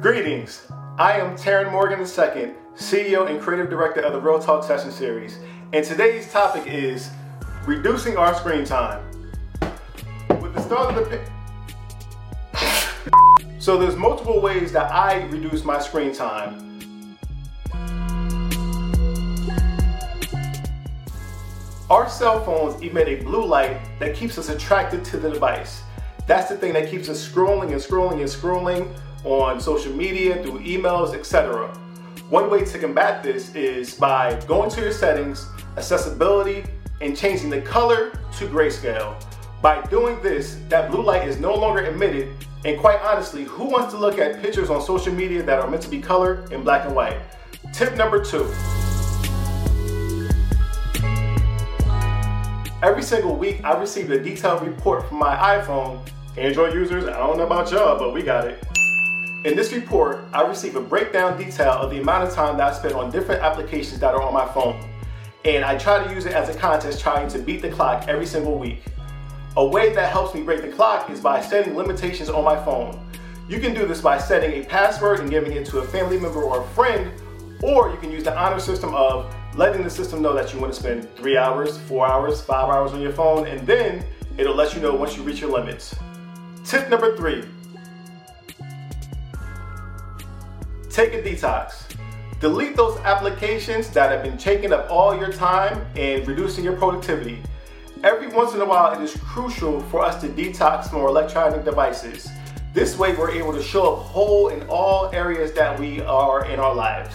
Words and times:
Greetings. 0.00 0.66
I 0.98 1.18
am 1.18 1.36
Tarrin 1.36 1.70
Morgan 1.70 2.00
II, 2.00 2.54
CEO 2.74 3.28
and 3.28 3.38
Creative 3.38 3.68
Director 3.68 4.00
of 4.00 4.14
the 4.14 4.20
Real 4.20 4.38
Talk 4.38 4.64
Session 4.64 4.90
Series. 4.90 5.36
And 5.74 5.84
today's 5.84 6.32
topic 6.32 6.66
is 6.66 7.10
reducing 7.66 8.16
our 8.16 8.34
screen 8.34 8.64
time. 8.64 9.04
With 10.40 10.54
the 10.54 10.62
start 10.62 10.96
of 10.96 11.10
the 11.10 11.20
so 13.58 13.76
there's 13.76 13.94
multiple 13.94 14.40
ways 14.40 14.72
that 14.72 14.90
I 14.90 15.24
reduce 15.24 15.64
my 15.64 15.78
screen 15.78 16.14
time. 16.14 17.18
Our 21.90 22.08
cell 22.08 22.42
phones 22.42 22.80
emit 22.80 23.06
a 23.06 23.16
blue 23.16 23.44
light 23.44 23.78
that 23.98 24.14
keeps 24.14 24.38
us 24.38 24.48
attracted 24.48 25.04
to 25.06 25.18
the 25.18 25.28
device. 25.28 25.82
That's 26.26 26.48
the 26.48 26.56
thing 26.56 26.72
that 26.72 26.88
keeps 26.88 27.10
us 27.10 27.28
scrolling 27.28 27.72
and 27.72 27.80
scrolling 27.82 28.20
and 28.20 28.30
scrolling 28.30 28.96
on 29.24 29.60
social 29.60 29.92
media, 29.92 30.42
through 30.42 30.60
emails, 30.60 31.14
etc. 31.14 31.68
One 32.28 32.48
way 32.48 32.64
to 32.64 32.78
combat 32.78 33.22
this 33.22 33.54
is 33.54 33.94
by 33.94 34.40
going 34.46 34.70
to 34.70 34.80
your 34.80 34.92
settings, 34.92 35.48
accessibility, 35.76 36.64
and 37.00 37.16
changing 37.16 37.50
the 37.50 37.60
color 37.60 38.10
to 38.38 38.46
grayscale. 38.46 39.14
By 39.62 39.82
doing 39.86 40.20
this, 40.22 40.58
that 40.68 40.90
blue 40.90 41.02
light 41.02 41.26
is 41.26 41.38
no 41.38 41.54
longer 41.54 41.84
emitted, 41.84 42.28
and 42.64 42.78
quite 42.78 43.00
honestly, 43.00 43.44
who 43.44 43.64
wants 43.64 43.92
to 43.94 43.98
look 43.98 44.18
at 44.18 44.40
pictures 44.42 44.70
on 44.70 44.80
social 44.80 45.12
media 45.12 45.42
that 45.42 45.58
are 45.58 45.68
meant 45.68 45.82
to 45.82 45.88
be 45.88 46.00
colored 46.00 46.52
in 46.52 46.62
black 46.62 46.86
and 46.86 46.94
white? 46.94 47.18
Tip 47.72 47.96
number 47.96 48.24
two. 48.24 48.44
Every 52.82 53.02
single 53.02 53.36
week, 53.36 53.62
I 53.62 53.78
receive 53.78 54.10
a 54.10 54.18
detailed 54.18 54.62
report 54.62 55.06
from 55.08 55.18
my 55.18 55.36
iPhone. 55.36 56.00
Android 56.38 56.72
users, 56.72 57.04
I 57.04 57.18
don't 57.18 57.36
know 57.36 57.44
about 57.44 57.70
y'all, 57.70 57.98
but 57.98 58.14
we 58.14 58.22
got 58.22 58.46
it. 58.46 58.64
In 59.42 59.56
this 59.56 59.72
report, 59.72 60.22
I 60.34 60.46
receive 60.46 60.76
a 60.76 60.82
breakdown 60.82 61.38
detail 61.38 61.72
of 61.72 61.90
the 61.90 61.98
amount 61.98 62.28
of 62.28 62.34
time 62.34 62.58
that 62.58 62.74
I 62.74 62.76
spend 62.76 62.92
on 62.92 63.10
different 63.10 63.40
applications 63.40 63.98
that 64.00 64.12
are 64.12 64.20
on 64.20 64.34
my 64.34 64.46
phone. 64.52 64.86
And 65.46 65.64
I 65.64 65.78
try 65.78 66.06
to 66.06 66.12
use 66.12 66.26
it 66.26 66.34
as 66.34 66.54
a 66.54 66.58
contest 66.58 67.00
trying 67.00 67.26
to 67.28 67.38
beat 67.38 67.62
the 67.62 67.70
clock 67.70 68.06
every 68.06 68.26
single 68.26 68.58
week. 68.58 68.82
A 69.56 69.66
way 69.66 69.94
that 69.94 70.12
helps 70.12 70.34
me 70.34 70.42
break 70.42 70.60
the 70.60 70.68
clock 70.68 71.08
is 71.08 71.20
by 71.20 71.40
setting 71.40 71.74
limitations 71.74 72.28
on 72.28 72.44
my 72.44 72.62
phone. 72.66 73.02
You 73.48 73.60
can 73.60 73.72
do 73.72 73.86
this 73.86 74.02
by 74.02 74.18
setting 74.18 74.62
a 74.62 74.66
password 74.66 75.20
and 75.20 75.30
giving 75.30 75.52
it 75.52 75.64
to 75.68 75.78
a 75.78 75.86
family 75.86 76.20
member 76.20 76.42
or 76.42 76.60
a 76.60 76.66
friend, 76.74 77.10
or 77.62 77.90
you 77.90 77.96
can 77.96 78.12
use 78.12 78.24
the 78.24 78.38
honor 78.38 78.60
system 78.60 78.94
of 78.94 79.34
letting 79.56 79.82
the 79.82 79.90
system 79.90 80.20
know 80.20 80.34
that 80.34 80.52
you 80.52 80.60
want 80.60 80.74
to 80.74 80.78
spend 80.78 81.08
three 81.16 81.38
hours, 81.38 81.78
four 81.78 82.06
hours, 82.06 82.42
five 82.42 82.68
hours 82.68 82.92
on 82.92 83.00
your 83.00 83.12
phone, 83.12 83.46
and 83.46 83.66
then 83.66 84.04
it'll 84.36 84.54
let 84.54 84.74
you 84.74 84.82
know 84.82 84.94
once 84.94 85.16
you 85.16 85.22
reach 85.22 85.40
your 85.40 85.50
limits. 85.50 85.96
Tip 86.62 86.90
number 86.90 87.16
three 87.16 87.46
take 90.90 91.14
a 91.14 91.22
detox. 91.22 91.84
Delete 92.40 92.74
those 92.74 92.98
applications 92.98 93.90
that 93.90 94.10
have 94.10 94.22
been 94.22 94.36
taking 94.36 94.72
up 94.72 94.90
all 94.90 95.16
your 95.16 95.32
time 95.32 95.86
and 95.94 96.26
reducing 96.26 96.64
your 96.64 96.76
productivity. 96.76 97.42
Every 98.02 98.28
once 98.28 98.54
in 98.54 98.60
a 98.60 98.64
while, 98.64 98.98
it 98.98 99.02
is 99.02 99.14
crucial 99.22 99.80
for 99.82 100.02
us 100.02 100.20
to 100.22 100.28
detox 100.28 100.88
from 100.88 101.00
our 101.00 101.08
electronic 101.08 101.64
devices. 101.64 102.30
This 102.72 102.96
way, 102.96 103.14
we're 103.14 103.30
able 103.30 103.52
to 103.52 103.62
show 103.62 103.94
up 103.94 104.02
whole 104.04 104.48
in 104.48 104.66
all 104.68 105.10
areas 105.12 105.52
that 105.52 105.78
we 105.78 106.00
are 106.02 106.46
in 106.46 106.58
our 106.58 106.74
lives. 106.74 107.14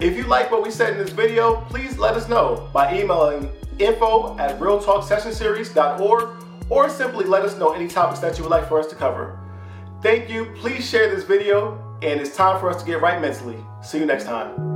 If 0.00 0.16
you 0.16 0.24
like 0.24 0.50
what 0.50 0.62
we 0.62 0.70
said 0.70 0.92
in 0.92 0.98
this 0.98 1.10
video, 1.10 1.60
please 1.68 1.96
let 1.96 2.16
us 2.16 2.28
know 2.28 2.68
by 2.72 2.98
emailing 2.98 3.50
info 3.78 4.36
at 4.38 4.58
realtalksessionseries.org 4.58 6.28
or 6.68 6.88
simply 6.88 7.24
let 7.24 7.42
us 7.42 7.56
know 7.58 7.72
any 7.72 7.86
topics 7.86 8.20
that 8.20 8.36
you 8.36 8.44
would 8.44 8.50
like 8.50 8.68
for 8.68 8.80
us 8.80 8.86
to 8.88 8.94
cover. 8.94 9.39
Thank 10.02 10.30
you. 10.30 10.46
Please 10.56 10.88
share 10.88 11.14
this 11.14 11.24
video, 11.24 11.78
and 12.02 12.20
it's 12.20 12.34
time 12.34 12.58
for 12.58 12.70
us 12.70 12.80
to 12.82 12.86
get 12.86 13.00
right 13.00 13.20
mentally. 13.20 13.64
See 13.82 13.98
you 13.98 14.06
next 14.06 14.24
time. 14.24 14.70